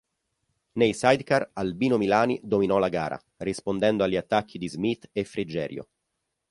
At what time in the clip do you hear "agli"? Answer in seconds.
4.03-4.15